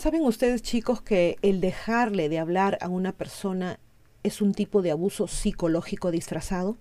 ¿Saben 0.00 0.22
ustedes 0.22 0.62
chicos 0.62 1.02
que 1.02 1.36
el 1.42 1.60
dejarle 1.60 2.28
de 2.28 2.38
hablar 2.38 2.78
a 2.80 2.88
una 2.88 3.12
persona 3.12 3.80
es 4.22 4.40
un 4.40 4.54
tipo 4.54 4.80
de 4.80 4.92
abuso 4.92 5.28
psicológico 5.28 6.10
disfrazado? 6.10 6.78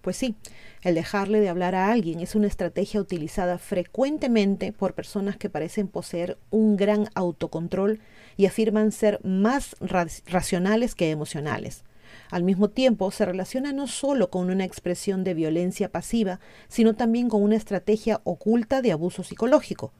Pues 0.00 0.16
sí, 0.16 0.34
el 0.82 0.94
dejarle 0.94 1.40
de 1.40 1.48
hablar 1.48 1.74
a 1.74 1.92
alguien 1.92 2.20
es 2.20 2.34
una 2.34 2.46
estrategia 2.46 3.00
utilizada 3.00 3.58
frecuentemente 3.58 4.72
por 4.72 4.94
personas 4.94 5.36
que 5.36 5.50
parecen 5.50 5.88
poseer 5.88 6.38
un 6.50 6.76
gran 6.76 7.08
autocontrol 7.14 8.00
y 8.36 8.46
afirman 8.46 8.92
ser 8.92 9.20
más 9.22 9.76
racionales 9.80 10.94
que 10.94 11.10
emocionales. 11.10 11.84
Al 12.30 12.42
mismo 12.42 12.68
tiempo, 12.68 13.10
se 13.10 13.24
relaciona 13.24 13.72
no 13.72 13.86
solo 13.86 14.30
con 14.30 14.50
una 14.50 14.64
expresión 14.64 15.24
de 15.24 15.34
violencia 15.34 15.90
pasiva, 15.90 16.40
sino 16.68 16.94
también 16.94 17.28
con 17.28 17.42
una 17.42 17.56
estrategia 17.56 18.20
oculta 18.24 18.82
de 18.82 18.92
abuso 18.92 19.22
psicológico, 19.22 19.92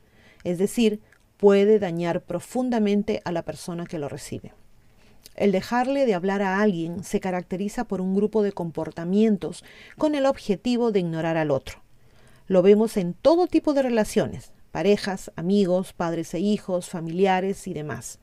es 0.45 0.59
decir, 0.59 1.01
puede 1.37 1.79
dañar 1.79 2.23
profundamente 2.23 3.23
a 3.25 3.33
la 3.33 3.43
persona 3.43 3.87
que 3.87 3.99
lo 3.99 4.09
recibe. 4.09 4.53
El 5.37 5.53
dejarle 5.53 6.05
de 6.07 6.15
hablar 6.15 6.43
a 6.43 6.61
alguien 6.61 7.03
se 7.03 7.21
caracteriza 7.21 7.85
por 7.85 8.01
un 8.01 8.15
grupo 8.15 8.43
de 8.43 8.53
comportamientos 8.53 9.65
con 9.97 10.15
el 10.15 10.27
objetivo 10.27 10.93
de 10.93 11.01
ignorar 11.01 11.37
al 11.37 11.51
otro. 11.51 11.83
Lo 12.47 12.63
vemos 12.63 12.97
en 12.97 13.15
todo 13.15 13.47
tipo 13.47 13.73
de 13.73 13.83
relaciones, 13.83 14.53
parejas, 14.71 15.31
amigos, 15.37 15.93
padres 15.93 16.35
e 16.35 16.41
hijos, 16.41 16.89
familiares 16.89 17.67
y 17.67 17.73
demás. 17.73 18.19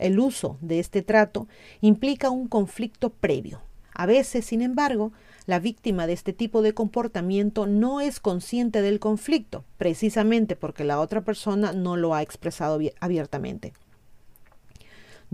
El 0.00 0.18
uso 0.18 0.56
de 0.62 0.80
este 0.80 1.02
trato 1.02 1.46
implica 1.82 2.30
un 2.30 2.48
conflicto 2.48 3.10
previo. 3.10 3.60
A 3.92 4.06
veces, 4.06 4.46
sin 4.46 4.62
embargo, 4.62 5.12
la 5.44 5.58
víctima 5.58 6.06
de 6.06 6.14
este 6.14 6.32
tipo 6.32 6.62
de 6.62 6.72
comportamiento 6.72 7.66
no 7.66 8.00
es 8.00 8.18
consciente 8.18 8.80
del 8.80 8.98
conflicto, 8.98 9.62
precisamente 9.76 10.56
porque 10.56 10.84
la 10.84 11.00
otra 11.00 11.20
persona 11.20 11.74
no 11.74 11.98
lo 11.98 12.14
ha 12.14 12.22
expresado 12.22 12.78
abiertamente. 12.98 13.74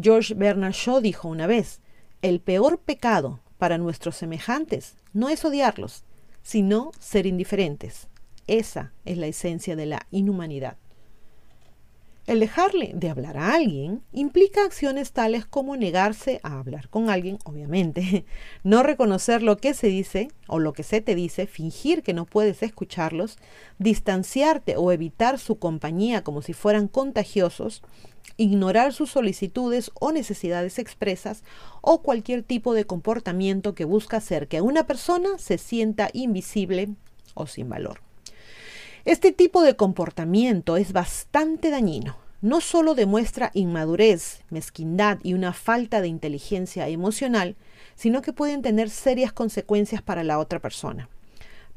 George 0.02 0.34
Bernard 0.34 0.72
Shaw 0.72 1.00
dijo 1.00 1.28
una 1.28 1.46
vez, 1.46 1.80
el 2.20 2.40
peor 2.40 2.80
pecado 2.80 3.38
para 3.58 3.78
nuestros 3.78 4.16
semejantes 4.16 4.96
no 5.12 5.28
es 5.28 5.44
odiarlos, 5.44 6.02
sino 6.42 6.90
ser 6.98 7.26
indiferentes. 7.26 8.08
Esa 8.48 8.92
es 9.04 9.16
la 9.16 9.28
esencia 9.28 9.76
de 9.76 9.86
la 9.86 10.06
inhumanidad. 10.10 10.76
El 12.26 12.40
dejarle 12.40 12.90
de 12.92 13.08
hablar 13.08 13.36
a 13.36 13.54
alguien 13.54 14.02
implica 14.12 14.64
acciones 14.64 15.12
tales 15.12 15.46
como 15.46 15.76
negarse 15.76 16.40
a 16.42 16.58
hablar 16.58 16.88
con 16.88 17.08
alguien, 17.08 17.38
obviamente, 17.44 18.24
no 18.64 18.82
reconocer 18.82 19.44
lo 19.44 19.58
que 19.58 19.74
se 19.74 19.86
dice 19.86 20.26
o 20.48 20.58
lo 20.58 20.72
que 20.72 20.82
se 20.82 21.00
te 21.00 21.14
dice, 21.14 21.46
fingir 21.46 22.02
que 22.02 22.14
no 22.14 22.26
puedes 22.26 22.64
escucharlos, 22.64 23.38
distanciarte 23.78 24.76
o 24.76 24.90
evitar 24.90 25.38
su 25.38 25.60
compañía 25.60 26.24
como 26.24 26.42
si 26.42 26.52
fueran 26.52 26.88
contagiosos, 26.88 27.84
ignorar 28.36 28.92
sus 28.92 29.10
solicitudes 29.10 29.92
o 29.94 30.10
necesidades 30.10 30.80
expresas 30.80 31.44
o 31.80 32.02
cualquier 32.02 32.42
tipo 32.42 32.74
de 32.74 32.86
comportamiento 32.86 33.76
que 33.76 33.84
busca 33.84 34.16
hacer 34.16 34.48
que 34.48 34.60
una 34.60 34.84
persona 34.88 35.38
se 35.38 35.58
sienta 35.58 36.10
invisible 36.12 36.88
o 37.34 37.46
sin 37.46 37.68
valor. 37.68 38.05
Este 39.06 39.30
tipo 39.30 39.62
de 39.62 39.76
comportamiento 39.76 40.76
es 40.76 40.92
bastante 40.92 41.70
dañino. 41.70 42.16
No 42.40 42.60
solo 42.60 42.96
demuestra 42.96 43.52
inmadurez, 43.54 44.42
mezquindad 44.50 45.20
y 45.22 45.34
una 45.34 45.52
falta 45.52 46.00
de 46.00 46.08
inteligencia 46.08 46.88
emocional, 46.88 47.54
sino 47.94 48.20
que 48.20 48.32
pueden 48.32 48.62
tener 48.62 48.90
serias 48.90 49.32
consecuencias 49.32 50.02
para 50.02 50.24
la 50.24 50.40
otra 50.40 50.58
persona. 50.58 51.08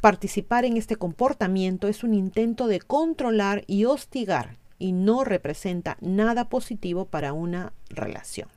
Participar 0.02 0.66
en 0.66 0.76
este 0.76 0.96
comportamiento 0.96 1.88
es 1.88 2.04
un 2.04 2.16
intento 2.16 2.66
de 2.66 2.80
controlar 2.80 3.64
y 3.68 3.86
hostigar 3.86 4.58
y 4.80 4.92
no 4.92 5.24
representa 5.24 5.98
nada 6.02 6.50
positivo 6.50 7.06
para 7.06 7.34
una 7.34 7.74
relación. 7.90 8.50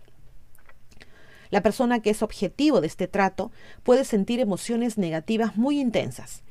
La 1.50 1.62
persona 1.62 2.00
que 2.00 2.08
es 2.08 2.22
objetivo 2.22 2.80
de 2.80 2.86
este 2.86 3.06
trato 3.06 3.52
puede 3.82 4.06
sentir 4.06 4.40
emociones 4.40 4.96
negativas 4.96 5.58
muy 5.58 5.78
intensas 5.78 6.42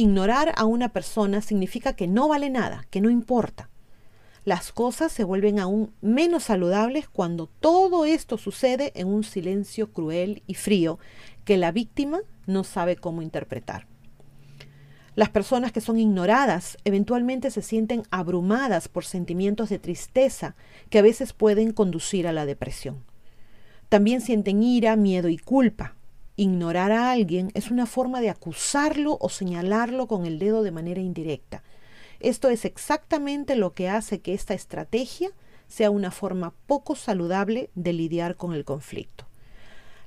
Ignorar 0.00 0.54
a 0.56 0.64
una 0.64 0.90
persona 0.90 1.42
significa 1.42 1.96
que 1.96 2.06
no 2.06 2.28
vale 2.28 2.50
nada, 2.50 2.86
que 2.88 3.00
no 3.00 3.10
importa. 3.10 3.68
Las 4.44 4.70
cosas 4.70 5.10
se 5.10 5.24
vuelven 5.24 5.58
aún 5.58 5.92
menos 6.00 6.44
saludables 6.44 7.08
cuando 7.08 7.48
todo 7.48 8.04
esto 8.04 8.38
sucede 8.38 8.92
en 8.94 9.08
un 9.08 9.24
silencio 9.24 9.92
cruel 9.92 10.44
y 10.46 10.54
frío 10.54 11.00
que 11.44 11.56
la 11.56 11.72
víctima 11.72 12.20
no 12.46 12.62
sabe 12.62 12.94
cómo 12.94 13.22
interpretar. 13.22 13.88
Las 15.16 15.30
personas 15.30 15.72
que 15.72 15.80
son 15.80 15.98
ignoradas 15.98 16.78
eventualmente 16.84 17.50
se 17.50 17.62
sienten 17.62 18.04
abrumadas 18.12 18.86
por 18.86 19.04
sentimientos 19.04 19.68
de 19.68 19.80
tristeza 19.80 20.54
que 20.90 21.00
a 21.00 21.02
veces 21.02 21.32
pueden 21.32 21.72
conducir 21.72 22.28
a 22.28 22.32
la 22.32 22.46
depresión. 22.46 23.04
También 23.88 24.20
sienten 24.20 24.62
ira, 24.62 24.94
miedo 24.94 25.28
y 25.28 25.38
culpa. 25.38 25.96
Ignorar 26.40 26.92
a 26.92 27.10
alguien 27.10 27.50
es 27.54 27.72
una 27.72 27.84
forma 27.84 28.20
de 28.20 28.30
acusarlo 28.30 29.18
o 29.20 29.28
señalarlo 29.28 30.06
con 30.06 30.24
el 30.24 30.38
dedo 30.38 30.62
de 30.62 30.70
manera 30.70 31.00
indirecta. 31.00 31.64
Esto 32.20 32.48
es 32.48 32.64
exactamente 32.64 33.56
lo 33.56 33.72
que 33.72 33.88
hace 33.88 34.20
que 34.20 34.34
esta 34.34 34.54
estrategia 34.54 35.30
sea 35.66 35.90
una 35.90 36.12
forma 36.12 36.54
poco 36.68 36.94
saludable 36.94 37.70
de 37.74 37.92
lidiar 37.92 38.36
con 38.36 38.52
el 38.52 38.64
conflicto. 38.64 39.26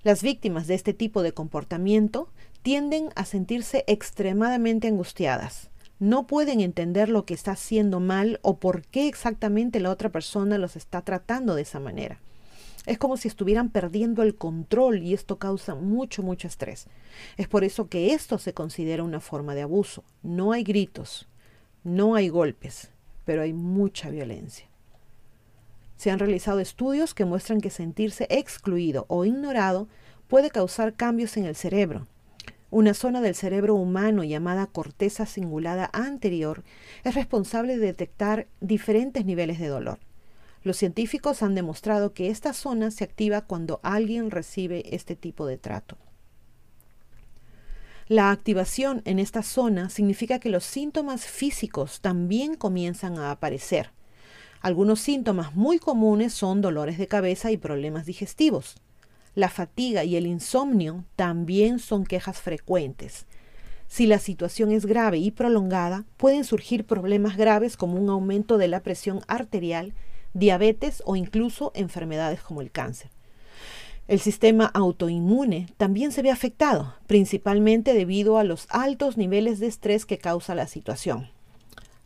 Las 0.03 0.23
víctimas 0.23 0.67
de 0.67 0.75
este 0.75 0.93
tipo 0.93 1.21
de 1.21 1.33
comportamiento 1.33 2.29
tienden 2.61 3.09
a 3.15 3.25
sentirse 3.25 3.83
extremadamente 3.87 4.87
angustiadas. 4.87 5.69
No 5.99 6.27
pueden 6.27 6.61
entender 6.61 7.09
lo 7.09 7.25
que 7.25 7.33
está 7.33 7.51
haciendo 7.51 7.99
mal 7.99 8.39
o 8.41 8.57
por 8.57 8.83
qué 8.83 9.09
exactamente 9.09 9.81
la 9.81 9.89
otra 9.89 10.07
persona 10.07 10.57
los 10.57 10.77
está 10.77 11.01
tratando 11.01 11.55
de 11.55 11.63
esa 11.63 11.81
manera. 11.81 12.21
Es 12.85 12.97
como 12.97 13.15
si 13.15 13.27
estuvieran 13.27 13.69
perdiendo 13.69 14.23
el 14.23 14.35
control 14.35 15.03
y 15.03 15.13
esto 15.13 15.37
causa 15.37 15.75
mucho, 15.75 16.23
mucho 16.23 16.47
estrés. 16.47 16.87
Es 17.37 17.47
por 17.47 17.63
eso 17.63 17.87
que 17.89 18.13
esto 18.13 18.39
se 18.39 18.53
considera 18.53 19.03
una 19.03 19.19
forma 19.19 19.53
de 19.53 19.61
abuso. 19.61 20.03
No 20.23 20.51
hay 20.51 20.63
gritos, 20.63 21.27
no 21.83 22.15
hay 22.15 22.29
golpes, 22.29 22.89
pero 23.23 23.43
hay 23.43 23.53
mucha 23.53 24.09
violencia. 24.09 24.67
Se 25.95 26.09
han 26.09 26.17
realizado 26.17 26.59
estudios 26.59 27.13
que 27.13 27.25
muestran 27.25 27.61
que 27.61 27.69
sentirse 27.69 28.25
excluido 28.31 29.05
o 29.07 29.25
ignorado 29.25 29.87
puede 30.27 30.49
causar 30.49 30.95
cambios 30.95 31.37
en 31.37 31.45
el 31.45 31.55
cerebro. 31.55 32.07
Una 32.71 32.95
zona 32.95 33.21
del 33.21 33.35
cerebro 33.35 33.75
humano 33.75 34.23
llamada 34.23 34.65
corteza 34.65 35.27
cingulada 35.27 35.89
anterior 35.93 36.63
es 37.03 37.13
responsable 37.13 37.77
de 37.77 37.85
detectar 37.85 38.47
diferentes 38.61 39.25
niveles 39.25 39.59
de 39.59 39.67
dolor. 39.67 39.99
Los 40.63 40.77
científicos 40.77 41.41
han 41.41 41.55
demostrado 41.55 42.13
que 42.13 42.29
esta 42.29 42.53
zona 42.53 42.91
se 42.91 43.03
activa 43.03 43.41
cuando 43.41 43.79
alguien 43.83 44.29
recibe 44.29 44.95
este 44.95 45.15
tipo 45.15 45.47
de 45.47 45.57
trato. 45.57 45.97
La 48.07 48.29
activación 48.29 49.01
en 49.05 49.19
esta 49.19 49.41
zona 49.41 49.89
significa 49.89 50.39
que 50.39 50.49
los 50.49 50.65
síntomas 50.65 51.25
físicos 51.25 52.01
también 52.01 52.55
comienzan 52.55 53.17
a 53.17 53.31
aparecer. 53.31 53.91
Algunos 54.61 54.99
síntomas 54.99 55.55
muy 55.55 55.79
comunes 55.79 56.33
son 56.33 56.61
dolores 56.61 56.97
de 56.97 57.07
cabeza 57.07 57.51
y 57.51 57.57
problemas 57.57 58.05
digestivos. 58.05 58.75
La 59.33 59.49
fatiga 59.49 60.03
y 60.03 60.17
el 60.17 60.27
insomnio 60.27 61.05
también 61.15 61.79
son 61.79 62.05
quejas 62.05 62.37
frecuentes. 62.39 63.25
Si 63.87 64.05
la 64.05 64.19
situación 64.19 64.71
es 64.71 64.85
grave 64.85 65.17
y 65.17 65.31
prolongada, 65.31 66.05
pueden 66.17 66.43
surgir 66.43 66.85
problemas 66.85 67.37
graves 67.37 67.77
como 67.77 67.95
un 67.95 68.09
aumento 68.09 68.57
de 68.57 68.67
la 68.67 68.83
presión 68.83 69.21
arterial 69.27 69.93
diabetes 70.33 71.03
o 71.05 71.15
incluso 71.15 71.71
enfermedades 71.75 72.41
como 72.41 72.61
el 72.61 72.71
cáncer. 72.71 73.09
El 74.07 74.19
sistema 74.19 74.65
autoinmune 74.65 75.67
también 75.77 76.11
se 76.11 76.21
ve 76.21 76.31
afectado, 76.31 76.95
principalmente 77.07 77.93
debido 77.93 78.37
a 78.37 78.43
los 78.43 78.67
altos 78.69 79.15
niveles 79.15 79.59
de 79.59 79.67
estrés 79.67 80.05
que 80.05 80.17
causa 80.17 80.55
la 80.55 80.67
situación. 80.67 81.29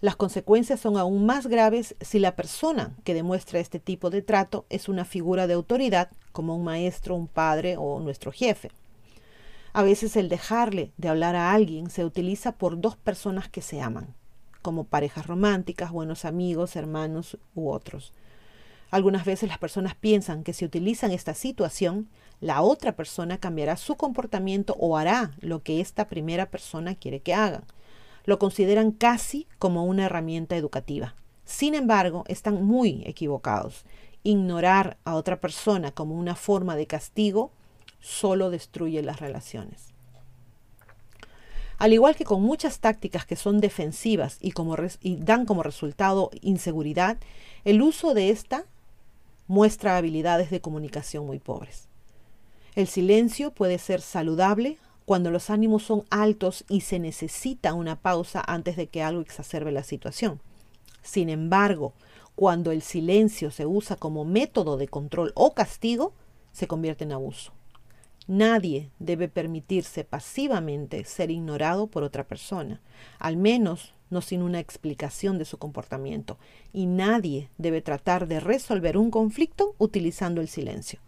Las 0.02 0.16
consecuencias 0.16 0.80
son 0.80 0.98
aún 0.98 1.26
más 1.26 1.48
graves 1.48 1.96
si 2.02 2.20
la 2.20 2.36
persona 2.36 2.96
que 3.04 3.14
demuestra 3.14 3.60
este 3.60 3.80
tipo 3.80 4.10
de 4.10 4.22
trato 4.22 4.66
es 4.70 4.88
una 4.88 5.06
figura 5.06 5.48
de 5.48 5.54
autoridad, 5.54 6.12
como 6.32 6.56
un 6.56 6.64
maestro, 6.64 7.16
un 7.16 7.28
padre 7.28 7.76
o 7.78 8.00
nuestro 8.00 8.32
jefe. 8.32 8.70
A 9.74 9.82
veces 9.82 10.16
el 10.16 10.30
dejarle 10.30 10.92
de 10.98 11.10
hablar 11.10 11.36
a 11.36 11.54
alguien 11.54 11.90
se 11.90 12.06
utiliza 12.06 12.52
por 12.52 12.80
dos 12.80 12.98
personas 12.98 13.50
que 13.50 13.62
se 13.62 13.82
aman 13.82 14.14
como 14.66 14.86
parejas 14.86 15.28
románticas, 15.28 15.92
buenos 15.92 16.26
amigos, 16.26 16.76
hermanos 16.76 17.38
u 17.54 17.70
otros. 17.70 18.14
Algunas 18.90 19.24
veces 19.24 19.48
las 19.48 19.60
personas 19.60 19.94
piensan 19.94 20.44
que 20.44 20.54
si 20.54 20.66
utilizan 20.66 21.12
esta 21.12 21.36
situación, 21.36 22.10
la 22.42 22.64
otra 22.64 22.96
persona 22.96 23.38
cambiará 23.38 23.78
su 23.78 23.96
comportamiento 23.96 24.76
o 24.80 24.98
hará 24.98 25.34
lo 25.40 25.62
que 25.62 25.82
esta 25.82 26.08
primera 26.08 26.48
persona 26.48 26.96
quiere 26.96 27.20
que 27.20 27.36
hagan. 27.36 27.64
Lo 28.24 28.40
consideran 28.40 28.92
casi 28.92 29.48
como 29.60 29.86
una 29.86 30.06
herramienta 30.06 30.56
educativa. 30.56 31.14
Sin 31.44 31.76
embargo, 31.76 32.24
están 32.28 32.66
muy 32.66 33.04
equivocados. 33.06 33.86
Ignorar 34.24 34.98
a 35.06 35.14
otra 35.14 35.40
persona 35.40 35.92
como 35.92 36.16
una 36.16 36.34
forma 36.34 36.76
de 36.76 36.88
castigo 36.88 37.52
solo 38.00 38.50
destruye 38.50 39.04
las 39.04 39.20
relaciones. 39.20 39.94
Al 41.78 41.94
igual 41.94 42.16
que 42.16 42.24
con 42.24 42.42
muchas 42.42 42.80
tácticas 42.80 43.26
que 43.26 43.36
son 43.36 43.60
defensivas 43.60 44.38
y, 44.42 44.54
dan 45.18 45.46
como 45.46 45.64
resultado 45.64 46.32
inseguridad, 46.42 47.18
el 47.66 47.82
uso 47.82 48.14
de 48.14 48.30
esta 48.30 48.66
muestra 49.48 49.98
habilidades 49.98 50.50
de 50.50 50.62
comunicación 50.62 51.26
muy 51.26 51.40
pobres. 51.40 51.88
El 52.76 52.88
silencio 52.88 53.52
puede 53.52 53.78
ser 53.78 54.02
saludable 54.02 54.78
cuando 55.06 55.32
los 55.32 55.50
ánimos 55.50 55.84
son 55.84 56.04
altos 56.10 56.66
y 56.68 56.82
se 56.82 57.00
necesita 57.00 57.74
una 57.74 57.96
pausa 57.96 58.44
antes 58.46 58.76
de 58.76 58.88
que 58.88 59.04
algo 59.04 59.22
exacerbe 59.22 59.72
la 59.72 59.84
situación. 59.84 60.42
Sin 61.04 61.30
embargo, 61.30 61.94
cuando 62.36 62.72
el 62.72 62.82
silencio 62.82 63.52
se 63.52 63.66
usa 63.66 63.96
como 63.96 64.26
método 64.26 64.78
de 64.78 64.88
control 64.88 65.32
o 65.36 65.54
castigo, 65.54 66.14
se 66.52 66.68
convierte 66.68 67.04
en 67.04 67.12
abuso. 67.12 67.54
Nadie 68.28 68.90
debe 68.98 69.28
permitirse 69.28 70.04
pasivamente 70.04 71.04
ser 71.04 71.30
ignorado 71.30 71.88
por 71.88 72.04
otra 72.04 72.28
persona, 72.28 72.82
al 73.20 73.38
menos 73.38 73.94
no 74.10 74.22
sin 74.22 74.42
una 74.42 74.60
explicación 74.60 75.38
de 75.38 75.46
su 75.46 75.58
comportamiento, 75.58 76.38
y 76.74 76.88
nadie 76.88 77.50
debe 77.58 77.82
tratar 77.82 78.28
de 78.28 78.40
resolver 78.40 78.98
un 78.98 79.12
conflicto 79.12 79.76
utilizando 79.78 80.42
el 80.42 80.48
silencio. 80.48 81.00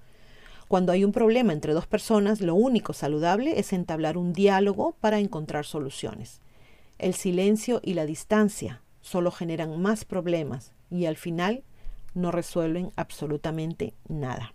Cuando 0.67 0.91
hay 0.91 1.05
un 1.05 1.11
problema 1.11 1.53
entre 1.53 1.73
dos 1.73 1.87
personas, 1.87 2.41
lo 2.41 2.53
único 2.53 2.93
saludable 2.93 3.59
es 3.59 3.73
entablar 3.73 4.17
un 4.17 4.33
diálogo 4.33 4.95
para 4.99 5.19
encontrar 5.19 5.65
soluciones. 5.65 6.41
El 6.99 7.13
silencio 7.13 7.79
y 7.83 7.93
la 7.93 8.05
distancia 8.05 8.81
solo 9.01 9.31
generan 9.31 9.81
más 9.81 10.05
problemas 10.05 10.73
y 10.91 11.05
al 11.05 11.15
final 11.15 11.63
no 12.13 12.31
resuelven 12.31 12.91
absolutamente 12.95 13.93
nada. 14.09 14.53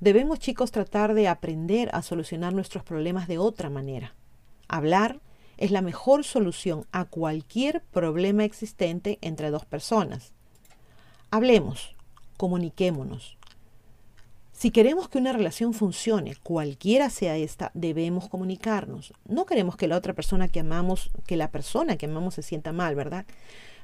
Debemos 0.00 0.38
chicos 0.38 0.70
tratar 0.70 1.14
de 1.14 1.26
aprender 1.26 1.90
a 1.92 2.02
solucionar 2.02 2.52
nuestros 2.52 2.84
problemas 2.84 3.26
de 3.26 3.38
otra 3.38 3.68
manera. 3.68 4.14
Hablar 4.68 5.20
es 5.56 5.72
la 5.72 5.82
mejor 5.82 6.22
solución 6.22 6.86
a 6.92 7.04
cualquier 7.04 7.82
problema 7.82 8.44
existente 8.44 9.18
entre 9.22 9.50
dos 9.50 9.64
personas. 9.64 10.32
Hablemos, 11.32 11.96
comuniquémonos. 12.36 13.36
Si 14.52 14.70
queremos 14.70 15.08
que 15.08 15.18
una 15.18 15.32
relación 15.32 15.74
funcione, 15.74 16.36
cualquiera 16.44 17.10
sea 17.10 17.36
esta, 17.36 17.72
debemos 17.74 18.28
comunicarnos. 18.28 19.12
No 19.26 19.46
queremos 19.46 19.76
que 19.76 19.88
la 19.88 19.96
otra 19.96 20.14
persona 20.14 20.46
que 20.46 20.60
amamos, 20.60 21.10
que 21.26 21.36
la 21.36 21.50
persona 21.50 21.96
que 21.96 22.06
amamos 22.06 22.34
se 22.34 22.42
sienta 22.42 22.72
mal, 22.72 22.94
¿verdad? 22.94 23.26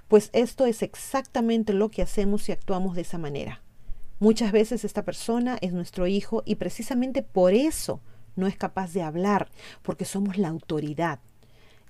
Pues 0.07 0.31
esto 0.33 0.67
es 0.67 0.83
exactamente 0.83 1.73
lo 1.73 1.91
que 1.91 2.03
hacemos 2.03 2.45
si 2.45 2.53
actuamos 2.53 2.95
de 2.95 3.03
esa 3.03 3.19
manera. 3.19 3.64
Muchas 4.21 4.53
veces 4.53 4.85
esta 4.85 5.05
persona 5.05 5.59
es 5.61 5.73
nuestro 5.73 6.07
hijo 6.07 6.43
y 6.47 6.55
precisamente 6.55 7.23
por 7.23 7.53
eso 7.53 8.01
no 8.37 8.47
es 8.47 8.57
capaz 8.57 8.93
de 8.93 9.03
hablar, 9.03 9.51
porque 9.83 10.05
somos 10.05 10.39
la 10.39 10.49
autoridad. 10.49 11.19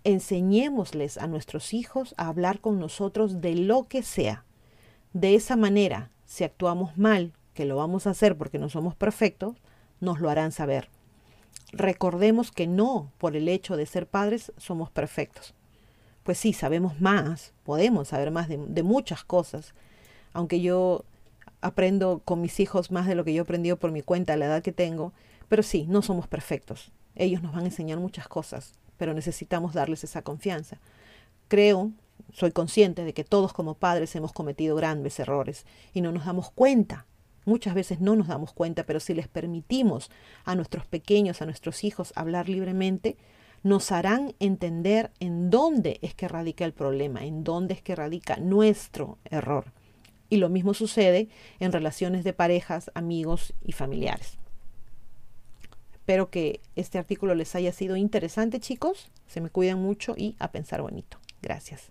Enseñémosles 0.04 1.18
a 1.18 1.26
nuestros 1.26 1.74
hijos 1.74 2.14
a 2.16 2.28
hablar 2.28 2.60
con 2.60 2.78
nosotros 2.78 3.40
de 3.40 3.54
lo 3.54 3.84
que 3.84 4.02
sea. 4.02 4.44
De 5.12 5.34
esa 5.34 5.56
manera, 5.56 6.10
si 6.24 6.44
actuamos 6.44 6.96
mal, 6.98 7.32
que 7.54 7.64
lo 7.64 7.76
vamos 7.76 8.06
a 8.06 8.10
hacer 8.10 8.36
porque 8.36 8.58
no 8.58 8.68
somos 8.68 8.94
perfectos, 8.94 9.56
nos 10.00 10.20
lo 10.20 10.28
harán 10.28 10.52
saber. 10.52 10.88
Recordemos 11.72 12.50
que 12.50 12.66
no 12.66 13.12
por 13.18 13.36
el 13.36 13.48
hecho 13.48 13.76
de 13.76 13.86
ser 13.86 14.06
padres 14.06 14.52
somos 14.56 14.90
perfectos. 14.90 15.54
Pues 16.22 16.38
sí, 16.38 16.52
sabemos 16.52 17.00
más, 17.00 17.52
podemos 17.64 18.08
saber 18.08 18.30
más 18.30 18.48
de, 18.48 18.58
de 18.58 18.82
muchas 18.82 19.24
cosas, 19.24 19.74
aunque 20.32 20.60
yo 20.60 21.04
aprendo 21.64 22.20
con 22.24 22.42
mis 22.42 22.60
hijos 22.60 22.90
más 22.90 23.06
de 23.06 23.14
lo 23.14 23.24
que 23.24 23.32
yo 23.32 23.40
he 23.40 23.42
aprendido 23.42 23.78
por 23.78 23.90
mi 23.90 24.02
cuenta 24.02 24.34
a 24.34 24.36
la 24.36 24.44
edad 24.44 24.62
que 24.62 24.72
tengo, 24.72 25.14
pero 25.48 25.62
sí, 25.62 25.86
no 25.88 26.02
somos 26.02 26.28
perfectos. 26.28 26.92
Ellos 27.14 27.42
nos 27.42 27.54
van 27.54 27.62
a 27.62 27.68
enseñar 27.68 27.98
muchas 27.98 28.28
cosas, 28.28 28.74
pero 28.98 29.14
necesitamos 29.14 29.72
darles 29.72 30.04
esa 30.04 30.20
confianza. 30.20 30.78
Creo, 31.48 31.90
soy 32.32 32.52
consciente 32.52 33.02
de 33.04 33.14
que 33.14 33.24
todos 33.24 33.54
como 33.54 33.74
padres 33.74 34.14
hemos 34.14 34.32
cometido 34.32 34.76
grandes 34.76 35.18
errores 35.18 35.64
y 35.94 36.02
no 36.02 36.12
nos 36.12 36.26
damos 36.26 36.50
cuenta. 36.50 37.06
Muchas 37.46 37.74
veces 37.74 38.00
no 38.00 38.14
nos 38.14 38.28
damos 38.28 38.52
cuenta, 38.52 38.84
pero 38.84 39.00
si 39.00 39.14
les 39.14 39.28
permitimos 39.28 40.10
a 40.44 40.54
nuestros 40.54 40.86
pequeños, 40.86 41.40
a 41.40 41.46
nuestros 41.46 41.82
hijos 41.82 42.12
hablar 42.14 42.48
libremente, 42.48 43.16
nos 43.62 43.90
harán 43.90 44.34
entender 44.38 45.12
en 45.18 45.48
dónde 45.48 45.98
es 46.02 46.14
que 46.14 46.28
radica 46.28 46.66
el 46.66 46.74
problema, 46.74 47.24
en 47.24 47.42
dónde 47.42 47.72
es 47.72 47.80
que 47.80 47.96
radica 47.96 48.36
nuestro 48.36 49.16
error. 49.24 49.72
Y 50.30 50.38
lo 50.38 50.48
mismo 50.48 50.74
sucede 50.74 51.28
en 51.60 51.72
relaciones 51.72 52.24
de 52.24 52.32
parejas, 52.32 52.90
amigos 52.94 53.54
y 53.64 53.72
familiares. 53.72 54.38
Espero 55.92 56.30
que 56.30 56.60
este 56.76 56.98
artículo 56.98 57.34
les 57.34 57.54
haya 57.54 57.72
sido 57.72 57.96
interesante, 57.96 58.60
chicos. 58.60 59.10
Se 59.26 59.40
me 59.40 59.48
cuidan 59.48 59.80
mucho 59.80 60.14
y 60.16 60.36
a 60.38 60.50
pensar 60.52 60.82
bonito. 60.82 61.18
Gracias. 61.40 61.90